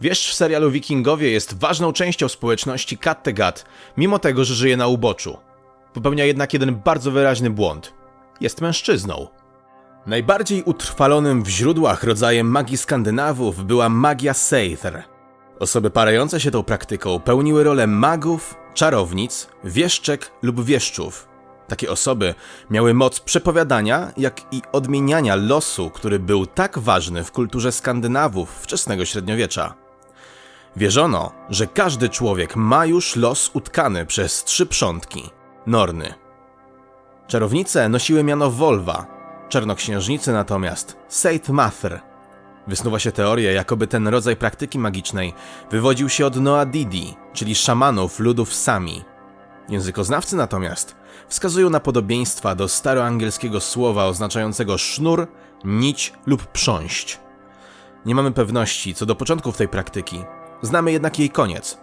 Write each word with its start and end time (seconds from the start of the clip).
Wieszcz 0.00 0.30
w 0.30 0.34
serialu 0.34 0.70
Wikingowie 0.70 1.30
jest 1.30 1.58
ważną 1.58 1.92
częścią 1.92 2.28
społeczności 2.28 2.98
Kattegat, 2.98 3.64
mimo 3.96 4.18
tego, 4.18 4.44
że 4.44 4.54
żyje 4.54 4.76
na 4.76 4.86
uboczu. 4.86 5.38
Popełnia 5.92 6.24
jednak 6.24 6.52
jeden 6.52 6.74
bardzo 6.74 7.10
wyraźny 7.10 7.50
błąd. 7.50 7.94
Jest 8.40 8.60
mężczyzną. 8.60 9.28
Najbardziej 10.06 10.62
utrwalonym 10.62 11.42
w 11.42 11.48
źródłach 11.48 12.04
rodzajem 12.04 12.50
magii 12.50 12.76
Skandynawów 12.76 13.64
była 13.64 13.88
magia 13.88 14.34
Seithr. 14.34 15.02
Osoby 15.58 15.90
parające 15.90 16.40
się 16.40 16.50
tą 16.50 16.62
praktyką 16.62 17.20
pełniły 17.20 17.64
rolę 17.64 17.86
magów, 17.86 18.54
czarownic, 18.74 19.48
wieszczek 19.64 20.30
lub 20.42 20.64
wieszczów. 20.64 21.28
Takie 21.68 21.90
osoby 21.90 22.34
miały 22.70 22.94
moc 22.94 23.20
przepowiadania, 23.20 24.12
jak 24.16 24.54
i 24.54 24.62
odmieniania 24.72 25.36
losu, 25.36 25.90
który 25.90 26.18
był 26.18 26.46
tak 26.46 26.78
ważny 26.78 27.24
w 27.24 27.32
kulturze 27.32 27.72
Skandynawów 27.72 28.50
wczesnego 28.50 29.04
średniowiecza. 29.04 29.87
Wierzono, 30.76 31.32
że 31.50 31.66
każdy 31.66 32.08
człowiek 32.08 32.56
ma 32.56 32.86
już 32.86 33.16
los 33.16 33.50
utkany 33.54 34.06
przez 34.06 34.44
trzy 34.44 34.66
przątki 34.66 35.30
Norny. 35.66 36.14
Czarownice 37.26 37.88
nosiły 37.88 38.24
miano 38.24 38.50
Wolwa, 38.50 39.06
czarnoksiężnicy 39.48 40.32
natomiast 40.32 40.96
Seith 41.08 41.48
Mathr. 41.48 42.00
Wysnuwa 42.66 42.98
się 42.98 43.12
teoria, 43.12 43.52
jakoby 43.52 43.86
ten 43.86 44.08
rodzaj 44.08 44.36
praktyki 44.36 44.78
magicznej 44.78 45.34
wywodził 45.70 46.08
się 46.08 46.26
od 46.26 46.36
Noadidi, 46.36 47.16
czyli 47.32 47.54
szamanów 47.54 48.20
ludów 48.20 48.54
Sami. 48.54 49.04
Językoznawcy 49.68 50.36
natomiast 50.36 50.96
wskazują 51.28 51.70
na 51.70 51.80
podobieństwa 51.80 52.54
do 52.54 52.68
staroangielskiego 52.68 53.60
słowa 53.60 54.06
oznaczającego 54.06 54.78
sznur, 54.78 55.26
nić 55.64 56.12
lub 56.26 56.46
prząść. 56.46 57.20
Nie 58.06 58.14
mamy 58.14 58.32
pewności 58.32 58.94
co 58.94 59.06
do 59.06 59.14
początków 59.14 59.56
tej 59.56 59.68
praktyki, 59.68 60.24
znamy 60.62 60.92
jednak 60.92 61.18
jej 61.18 61.30
koniec. 61.30 61.78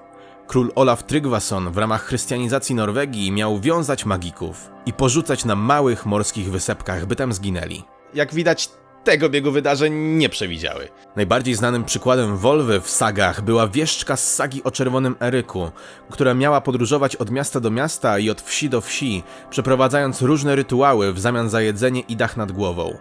Król 0.47 0.71
Olaf 0.75 1.03
Tryggvason 1.03 1.71
w 1.71 1.77
ramach 1.77 2.03
chrystianizacji 2.03 2.75
Norwegii 2.75 3.31
miał 3.31 3.59
wiązać 3.59 4.05
magików 4.05 4.69
i 4.85 4.93
porzucać 4.93 5.45
na 5.45 5.55
małych 5.55 6.05
morskich 6.05 6.51
wysepkach, 6.51 7.05
by 7.05 7.15
tam 7.15 7.33
zginęli. 7.33 7.83
Jak 8.13 8.33
widać, 8.33 8.69
tego 9.03 9.29
biegu 9.29 9.51
wydarzeń 9.51 9.93
nie 9.93 10.29
przewidziały. 10.29 10.89
Najbardziej 11.15 11.55
znanym 11.55 11.83
przykładem 11.83 12.37
Wolwy 12.37 12.81
w 12.81 12.89
sagach 12.89 13.41
była 13.41 13.67
wieszczka 13.67 14.15
z 14.15 14.35
sagi 14.35 14.63
o 14.63 14.71
Czerwonym 14.71 15.15
Eryku, 15.19 15.71
która 16.11 16.33
miała 16.33 16.61
podróżować 16.61 17.15
od 17.15 17.31
miasta 17.31 17.59
do 17.59 17.71
miasta 17.71 18.19
i 18.19 18.29
od 18.29 18.41
wsi 18.41 18.69
do 18.69 18.81
wsi, 18.81 19.23
przeprowadzając 19.49 20.21
różne 20.21 20.55
rytuały 20.55 21.13
w 21.13 21.19
zamian 21.19 21.49
za 21.49 21.61
jedzenie 21.61 22.01
i 22.01 22.15
dach 22.15 22.37
nad 22.37 22.51
głową. 22.51 22.97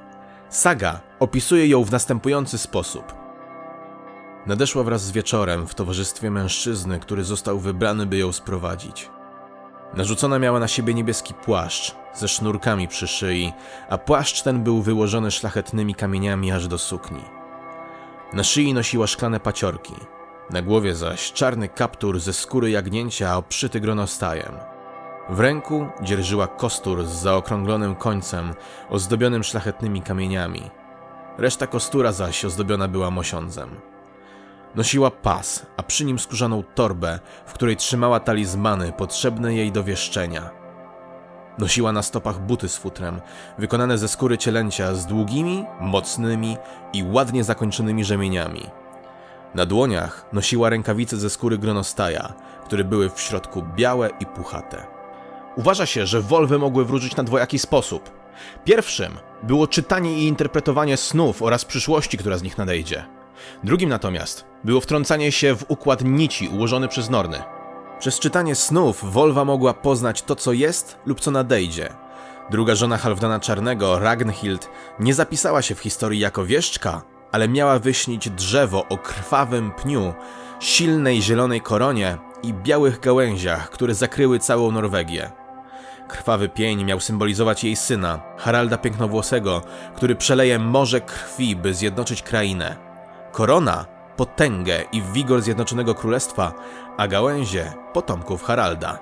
Saga 0.48 1.00
opisuje 1.20 1.66
ją 1.66 1.84
w 1.84 1.90
następujący 1.90 2.58
sposób. 2.58 3.23
Nadeszła 4.46 4.82
wraz 4.82 5.02
z 5.02 5.10
wieczorem 5.10 5.66
w 5.66 5.74
towarzystwie 5.74 6.30
mężczyzny, 6.30 7.00
który 7.00 7.24
został 7.24 7.58
wybrany, 7.58 8.06
by 8.06 8.16
ją 8.16 8.32
sprowadzić. 8.32 9.10
Narzucona 9.94 10.38
miała 10.38 10.58
na 10.58 10.68
siebie 10.68 10.94
niebieski 10.94 11.34
płaszcz 11.34 11.94
ze 12.14 12.28
sznurkami 12.28 12.88
przy 12.88 13.06
szyi, 13.06 13.52
a 13.88 13.98
płaszcz 13.98 14.42
ten 14.42 14.62
był 14.62 14.82
wyłożony 14.82 15.30
szlachetnymi 15.30 15.94
kamieniami 15.94 16.52
aż 16.52 16.68
do 16.68 16.78
sukni. 16.78 17.24
Na 18.32 18.44
szyi 18.44 18.74
nosiła 18.74 19.06
szklane 19.06 19.40
paciorki, 19.40 19.94
na 20.50 20.62
głowie 20.62 20.94
zaś 20.94 21.32
czarny 21.32 21.68
kaptur 21.68 22.20
ze 22.20 22.32
skóry 22.32 22.70
jagnięcia 22.70 23.36
obszyty 23.36 23.80
gronostajem. 23.80 24.52
W 25.28 25.40
ręku 25.40 25.86
dzierżyła 26.02 26.46
kostur 26.46 27.06
z 27.06 27.10
zaokrąglonym 27.10 27.94
końcem, 27.94 28.54
ozdobionym 28.90 29.44
szlachetnymi 29.44 30.02
kamieniami. 30.02 30.70
Reszta 31.38 31.66
kostura 31.66 32.12
zaś 32.12 32.44
ozdobiona 32.44 32.88
była 32.88 33.10
mosiądzem. 33.10 33.93
Nosiła 34.74 35.10
pas, 35.10 35.66
a 35.76 35.82
przy 35.82 36.04
nim 36.04 36.18
skórzaną 36.18 36.62
torbę, 36.62 37.18
w 37.46 37.52
której 37.52 37.76
trzymała 37.76 38.20
talizmany 38.20 38.92
potrzebne 38.92 39.54
jej 39.54 39.72
do 39.72 39.84
wieszczenia. 39.84 40.50
Nosiła 41.58 41.92
na 41.92 42.02
stopach 42.02 42.40
buty 42.40 42.68
z 42.68 42.76
futrem, 42.76 43.20
wykonane 43.58 43.98
ze 43.98 44.08
skóry 44.08 44.38
cielęcia 44.38 44.94
z 44.94 45.06
długimi, 45.06 45.64
mocnymi 45.80 46.56
i 46.92 47.02
ładnie 47.02 47.44
zakończonymi 47.44 48.04
rzemieniami. 48.04 48.70
Na 49.54 49.66
dłoniach 49.66 50.26
nosiła 50.32 50.70
rękawice 50.70 51.16
ze 51.16 51.30
skóry 51.30 51.58
gronostaja, 51.58 52.34
które 52.64 52.84
były 52.84 53.10
w 53.10 53.20
środku 53.20 53.62
białe 53.76 54.10
i 54.20 54.26
puchate. 54.26 54.86
Uważa 55.56 55.86
się, 55.86 56.06
że 56.06 56.20
wolwy 56.20 56.58
mogły 56.58 56.84
wróżyć 56.84 57.16
na 57.16 57.24
dwojaki 57.24 57.58
sposób. 57.58 58.10
Pierwszym 58.64 59.12
było 59.42 59.66
czytanie 59.66 60.18
i 60.18 60.26
interpretowanie 60.26 60.96
snów 60.96 61.42
oraz 61.42 61.64
przyszłości, 61.64 62.18
która 62.18 62.38
z 62.38 62.42
nich 62.42 62.58
nadejdzie. 62.58 63.04
Drugim 63.64 63.88
natomiast 63.88 64.44
było 64.64 64.80
wtrącanie 64.80 65.32
się 65.32 65.56
w 65.56 65.64
układ 65.68 66.04
nici 66.04 66.48
ułożony 66.48 66.88
przez 66.88 67.10
Norny. 67.10 67.42
Przez 67.98 68.18
czytanie 68.18 68.54
snów 68.54 69.12
Wolwa 69.12 69.44
mogła 69.44 69.74
poznać 69.74 70.22
to, 70.22 70.36
co 70.36 70.52
jest 70.52 70.98
lub 71.06 71.20
co 71.20 71.30
nadejdzie. 71.30 71.88
Druga 72.50 72.74
żona 72.74 72.96
Halfdana 72.96 73.40
Czarnego, 73.40 73.98
Ragnhild, 73.98 74.70
nie 75.00 75.14
zapisała 75.14 75.62
się 75.62 75.74
w 75.74 75.80
historii 75.80 76.20
jako 76.20 76.44
wieszczka, 76.44 77.02
ale 77.32 77.48
miała 77.48 77.78
wyśnić 77.78 78.30
drzewo 78.30 78.88
o 78.88 78.98
krwawym 78.98 79.72
pniu, 79.72 80.14
silnej 80.60 81.22
zielonej 81.22 81.60
koronie 81.60 82.18
i 82.42 82.54
białych 82.54 83.00
gałęziach, 83.00 83.70
które 83.70 83.94
zakryły 83.94 84.38
całą 84.38 84.70
Norwegię. 84.70 85.30
Krwawy 86.08 86.48
pień 86.48 86.84
miał 86.84 87.00
symbolizować 87.00 87.64
jej 87.64 87.76
syna, 87.76 88.20
Haralda 88.38 88.78
Pięknowłosego, 88.78 89.62
który 89.96 90.16
przeleje 90.16 90.58
morze 90.58 91.00
krwi, 91.00 91.56
by 91.56 91.74
zjednoczyć 91.74 92.22
krainę. 92.22 92.93
Korona 93.34 93.84
potęgę 94.16 94.84
i 94.92 95.02
wigor 95.02 95.42
Zjednoczonego 95.42 95.94
Królestwa, 95.94 96.52
a 96.96 97.08
gałęzie 97.08 97.72
potomków 97.92 98.42
Haralda. 98.42 98.98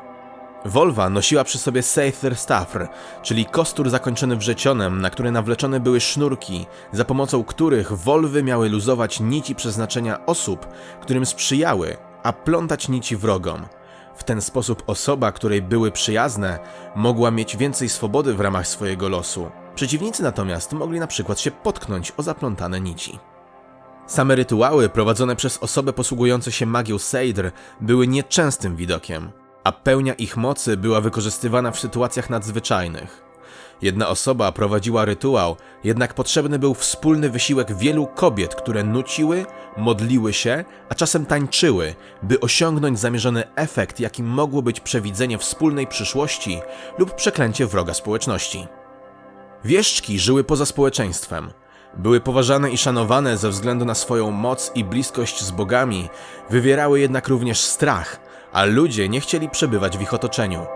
Wolwa 0.65 1.11
nosiła 1.11 1.45
przy 1.45 1.59
sobie 1.59 1.83
Seither 1.83 2.37
Stafr, 2.37 2.89
czyli 3.23 3.47
kostur 3.47 3.91
zakończony 3.91 4.37
wrzecionem, 4.37 5.01
na 5.01 5.11
który 5.11 5.31
nawleczone 5.31 5.81
były 5.81 6.01
sznurki, 6.01 6.67
za 6.93 7.05
pomocą 7.05 7.45
których 7.45 7.93
wolwy 7.93 8.43
miały 8.43 8.69
luzować 8.69 9.21
nici 9.21 9.55
przeznaczenia 9.55 10.27
osób, 10.27 10.67
którym 11.01 11.27
sprzyjały, 11.27 11.97
a 12.23 12.33
plątać 12.33 12.89
nici 12.89 13.17
wrogom. 13.17 13.67
W 14.15 14.25
ten 14.25 14.41
sposób 14.41 14.83
osoba, 14.87 15.33
której 15.33 15.63
były 15.63 15.91
przyjazne, 15.91 16.59
mogła 16.97 17.31
mieć 17.31 17.57
więcej 17.57 17.89
swobody 17.89 18.35
w 18.35 18.41
ramach 18.41 18.69
swojego 18.69 19.09
losu. 19.09 19.51
Przeciwnicy 19.75 20.23
natomiast 20.23 20.73
mogli 20.73 21.01
na 21.01 21.07
przykład 21.07 21.41
się 21.41 21.51
potknąć 21.51 22.13
o 22.17 22.23
zaplątane 22.23 22.81
nici. 22.81 23.32
Same 24.13 24.35
rytuały 24.35 24.89
prowadzone 24.89 25.37
przez 25.37 25.59
osoby 25.59 25.93
posługujące 25.93 26.53
się 26.53 26.67
magią 26.67 26.99
Seidr 26.99 27.51
były 27.81 28.07
nieczęstym 28.07 28.77
widokiem, 28.77 29.31
a 29.65 29.73
pełnia 29.73 30.15
ich 30.15 30.37
mocy 30.37 30.77
była 30.77 31.01
wykorzystywana 31.01 31.71
w 31.71 31.81
sytuacjach 31.81 32.31
nadzwyczajnych. 32.31 33.25
Jedna 33.83 34.09
osoba 34.09 34.53
prowadziła 34.53 35.05
rytuał, 35.05 35.57
jednak 35.85 36.15
potrzebny 36.15 36.59
był 36.59 36.75
wspólny 36.75 37.31
wysiłek 37.31 37.77
wielu 37.77 38.07
kobiet, 38.07 38.55
które 38.55 38.85
nuciły, 38.85 39.47
modliły 39.77 40.33
się, 40.33 40.65
a 40.89 40.95
czasem 40.95 41.27
tańczyły, 41.27 41.95
by 42.23 42.41
osiągnąć 42.41 42.99
zamierzony 42.99 43.55
efekt, 43.55 44.01
jakim 44.01 44.27
mogło 44.27 44.63
być 44.63 44.81
przewidzenie 44.81 45.39
wspólnej 45.39 45.87
przyszłości 45.87 46.61
lub 46.99 47.15
przeklęcie 47.15 47.67
wroga 47.67 47.95
społeczności. 47.95 48.67
Wieszczki 49.65 50.19
żyły 50.19 50.45
poza 50.45 50.67
społeczeństwem– 50.67 51.51
były 51.95 52.21
poważane 52.21 52.71
i 52.71 52.79
szanowane 52.79 53.37
ze 53.37 53.49
względu 53.49 53.85
na 53.85 53.95
swoją 53.95 54.31
moc 54.31 54.73
i 54.75 54.85
bliskość 54.85 55.45
z 55.45 55.51
bogami, 55.51 56.09
wywierały 56.51 57.01
jednak 57.01 57.29
również 57.29 57.61
strach, 57.61 58.21
a 58.53 58.65
ludzie 58.65 59.09
nie 59.09 59.21
chcieli 59.21 59.51
przebywać 59.51 59.99
w 59.99 60.03
ich 60.03 60.15
otoczeniu. 60.15 60.67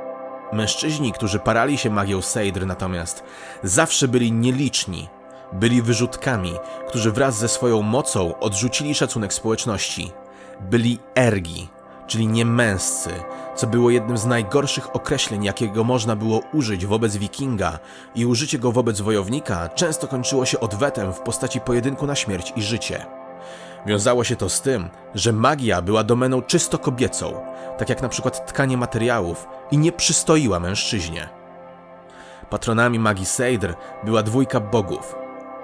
Mężczyźni, 0.52 1.12
którzy 1.12 1.38
parali 1.38 1.78
się 1.78 1.90
magią 1.90 2.22
Seidr 2.22 2.66
natomiast, 2.66 3.24
zawsze 3.62 4.08
byli 4.08 4.32
nieliczni. 4.32 5.08
Byli 5.52 5.82
wyrzutkami, 5.82 6.52
którzy 6.88 7.12
wraz 7.12 7.38
ze 7.38 7.48
swoją 7.48 7.82
mocą 7.82 8.38
odrzucili 8.38 8.94
szacunek 8.94 9.32
społeczności. 9.32 10.12
Byli 10.60 10.98
ergi, 11.14 11.68
czyli 12.06 12.26
niemęscy, 12.26 13.10
co 13.54 13.66
było 13.66 13.90
jednym 13.90 14.18
z 14.18 14.26
najgorszych 14.26 14.96
określeń, 14.96 15.44
jakiego 15.44 15.84
można 15.84 16.16
było 16.16 16.40
użyć 16.52 16.86
wobec 16.86 17.16
wikinga 17.16 17.78
i 18.14 18.26
użycie 18.26 18.58
go 18.58 18.72
wobec 18.72 19.00
wojownika 19.00 19.68
często 19.68 20.08
kończyło 20.08 20.46
się 20.46 20.60
odwetem 20.60 21.12
w 21.12 21.20
postaci 21.20 21.60
pojedynku 21.60 22.06
na 22.06 22.14
śmierć 22.14 22.52
i 22.56 22.62
życie. 22.62 23.06
Wiązało 23.86 24.24
się 24.24 24.36
to 24.36 24.48
z 24.48 24.60
tym, 24.60 24.88
że 25.14 25.32
magia 25.32 25.82
była 25.82 26.04
domeną 26.04 26.42
czysto 26.42 26.78
kobiecą, 26.78 27.34
tak 27.78 27.88
jak 27.88 28.02
na 28.02 28.08
przykład 28.08 28.46
tkanie 28.46 28.76
materiałów 28.76 29.46
i 29.70 29.78
nie 29.78 29.92
przystoiła 29.92 30.60
mężczyźnie. 30.60 31.28
Patronami 32.50 32.98
magii 32.98 33.26
Seidr 33.26 33.74
była 34.04 34.22
dwójka 34.22 34.60
bogów. 34.60 35.14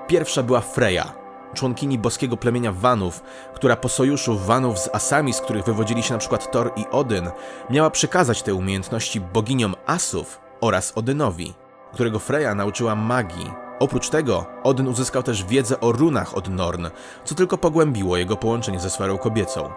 Pierwsza 0.07 0.43
była 0.43 0.61
Freya, 0.61 1.22
członkini 1.55 1.99
boskiego 1.99 2.37
plemienia 2.37 2.73
Vanów, 2.73 3.23
która 3.55 3.77
po 3.77 3.89
sojuszu 3.89 4.39
Vanów 4.39 4.79
z 4.79 4.89
Asami, 4.93 5.33
z 5.33 5.41
których 5.41 5.65
wywodzili 5.65 6.03
się 6.03 6.15
np. 6.15 6.39
Thor 6.39 6.73
i 6.77 6.85
Odyn, 6.91 7.31
miała 7.71 7.91
przekazać 7.91 8.43
te 8.43 8.55
umiejętności 8.55 9.21
boginiom 9.21 9.75
Asów 9.87 10.41
oraz 10.61 10.93
Odynowi, 10.97 11.55
którego 11.93 12.19
Freya 12.19 12.55
nauczyła 12.55 12.95
magii 12.95 13.51
Oprócz 13.83 14.09
tego, 14.09 14.47
Odyn 14.63 14.89
uzyskał 14.89 15.23
też 15.23 15.45
wiedzę 15.45 15.81
o 15.81 15.93
runach 15.93 16.37
od 16.37 16.49
Norn, 16.49 16.87
co 17.25 17.35
tylko 17.35 17.59
pogłębiło 17.59 18.17
jego 18.17 18.37
połączenie 18.37 18.81
ze 18.81 18.91
sferą 18.91 19.19
kobiecą. 19.19 19.71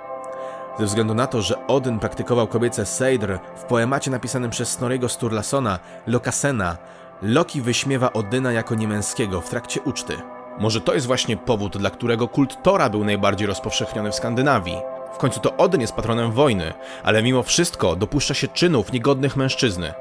Ze 0.79 0.85
względu 0.85 1.13
na 1.13 1.27
to, 1.27 1.41
że 1.41 1.67
Odyn 1.67 1.99
praktykował 1.99 2.47
kobiece 2.47 2.85
Seidr, 2.85 3.39
w 3.55 3.63
poemacie 3.63 4.11
napisanym 4.11 4.51
przez 4.51 4.69
Snorriego 4.69 5.09
Sturlasona, 5.09 5.79
Lokasena, 6.07 6.77
Loki 7.21 7.61
wyśmiewa 7.61 8.13
Odyna 8.13 8.51
jako 8.51 8.75
niemęskiego 8.75 9.41
w 9.41 9.49
trakcie 9.49 9.81
uczty. 9.81 10.17
Może 10.59 10.81
to 10.81 10.93
jest 10.93 11.07
właśnie 11.07 11.37
powód, 11.37 11.77
dla 11.77 11.89
którego 11.89 12.27
kult 12.27 12.63
Tora 12.63 12.89
był 12.89 13.05
najbardziej 13.05 13.47
rozpowszechniony 13.47 14.11
w 14.11 14.15
Skandynawii. 14.15 14.77
W 15.13 15.17
końcu 15.17 15.39
to 15.39 15.57
Odyn 15.57 15.81
jest 15.81 15.93
patronem 15.93 16.31
wojny, 16.31 16.73
ale 17.03 17.23
mimo 17.23 17.43
wszystko 17.43 17.95
dopuszcza 17.95 18.33
się 18.33 18.47
czynów 18.47 18.91
niegodnych 18.91 19.35
mężczyzny. 19.35 19.93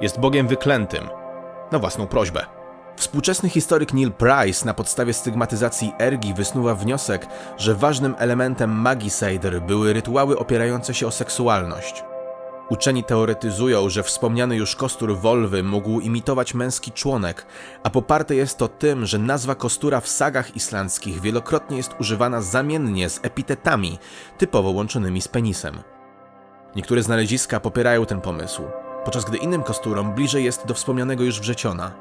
Jest 0.00 0.20
bogiem 0.20 0.48
wyklętym, 0.48 1.08
na 1.72 1.78
własną 1.78 2.06
prośbę. 2.06 2.46
Współczesny 2.96 3.48
historyk 3.48 3.92
Neil 3.92 4.12
Price 4.12 4.66
na 4.66 4.74
podstawie 4.74 5.12
stygmatyzacji 5.12 5.92
ergi 6.00 6.34
wysnuwa 6.34 6.74
wniosek, 6.74 7.26
że 7.56 7.74
ważnym 7.74 8.14
elementem 8.18 8.70
magii 8.70 9.10
Seidr 9.10 9.60
były 9.60 9.92
rytuały 9.92 10.38
opierające 10.38 10.94
się 10.94 11.06
o 11.06 11.10
seksualność. 11.10 12.04
Uczeni 12.70 13.04
teoretyzują, 13.04 13.88
że 13.88 14.02
wspomniany 14.02 14.56
już 14.56 14.76
kostur 14.76 15.18
Wolwy 15.18 15.62
mógł 15.62 16.00
imitować 16.00 16.54
męski 16.54 16.92
członek, 16.92 17.46
a 17.82 17.90
poparte 17.90 18.34
jest 18.34 18.58
to 18.58 18.68
tym, 18.68 19.06
że 19.06 19.18
nazwa 19.18 19.54
kostura 19.54 20.00
w 20.00 20.08
sagach 20.08 20.56
islandzkich 20.56 21.20
wielokrotnie 21.20 21.76
jest 21.76 21.90
używana 22.00 22.40
zamiennie 22.42 23.10
z 23.10 23.20
epitetami, 23.22 23.98
typowo 24.38 24.70
łączonymi 24.70 25.20
z 25.20 25.28
penisem. 25.28 25.78
Niektóre 26.76 27.02
znaleziska 27.02 27.60
popierają 27.60 28.06
ten 28.06 28.20
pomysł, 28.20 28.62
podczas 29.04 29.24
gdy 29.24 29.36
innym 29.36 29.62
kosturom 29.62 30.14
bliżej 30.14 30.44
jest 30.44 30.66
do 30.66 30.74
wspomnianego 30.74 31.24
już 31.24 31.40
wrzeciona. 31.40 31.92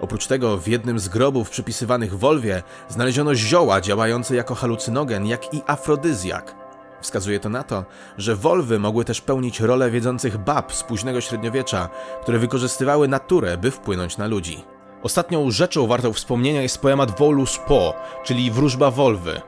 Oprócz 0.00 0.26
tego 0.26 0.58
w 0.58 0.68
jednym 0.68 0.98
z 0.98 1.08
grobów 1.08 1.50
przypisywanych 1.50 2.18
Wolwie 2.18 2.62
znaleziono 2.88 3.34
zioła 3.34 3.80
działające 3.80 4.34
jako 4.34 4.54
halucynogen, 4.54 5.26
jak 5.26 5.54
i 5.54 5.62
afrodyzjak. 5.66 6.61
Wskazuje 7.02 7.40
to 7.40 7.48
na 7.48 7.62
to, 7.62 7.84
że 8.18 8.36
wolwy 8.36 8.78
mogły 8.78 9.04
też 9.04 9.20
pełnić 9.20 9.60
rolę 9.60 9.90
wiedzących 9.90 10.38
bab 10.38 10.72
z 10.74 10.82
późnego 10.82 11.20
średniowiecza, 11.20 11.88
które 12.22 12.38
wykorzystywały 12.38 13.08
naturę, 13.08 13.56
by 13.56 13.70
wpłynąć 13.70 14.16
na 14.16 14.26
ludzi. 14.26 14.64
Ostatnią 15.02 15.50
rzeczą 15.50 15.86
wartą 15.86 16.12
wspomnienia 16.12 16.62
jest 16.62 16.78
poemat 16.78 17.18
Volus 17.18 17.58
Po, 17.58 17.94
czyli 18.24 18.50
Wróżba 18.50 18.90
Wolwy. 18.90 19.40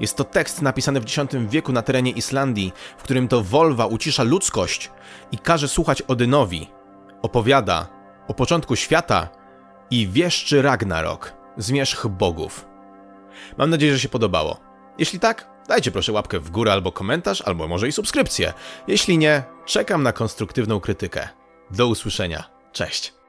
Jest 0.00 0.16
to 0.16 0.24
tekst 0.24 0.62
napisany 0.62 1.00
w 1.00 1.04
X 1.04 1.16
wieku 1.48 1.72
na 1.72 1.82
terenie 1.82 2.10
Islandii, 2.10 2.72
w 2.98 3.02
którym 3.02 3.28
to 3.28 3.42
Wolwa 3.42 3.86
ucisza 3.86 4.22
ludzkość 4.22 4.90
i 5.32 5.38
każe 5.38 5.68
słuchać 5.68 6.02
Odynowi. 6.02 6.70
Opowiada 7.22 7.88
o 8.28 8.34
początku 8.34 8.76
świata 8.76 9.28
i 9.90 10.08
wieszczy 10.08 10.62
Ragnarok, 10.62 11.32
zmierzch 11.56 12.06
bogów. 12.06 12.66
Mam 13.58 13.70
nadzieję, 13.70 13.92
że 13.92 13.98
się 13.98 14.08
podobało. 14.08 14.60
Jeśli 14.98 15.20
tak, 15.20 15.51
dajcie 15.68 15.90
proszę 15.90 16.12
łapkę 16.12 16.40
w 16.40 16.50
górę 16.50 16.72
albo 16.72 16.92
komentarz, 16.92 17.42
albo 17.42 17.68
może 17.68 17.88
i 17.88 17.92
subskrypcję. 17.92 18.52
Jeśli 18.86 19.18
nie, 19.18 19.42
czekam 19.66 20.02
na 20.02 20.12
konstruktywną 20.12 20.80
krytykę. 20.80 21.28
Do 21.70 21.86
usłyszenia. 21.86 22.44
Cześć. 22.72 23.21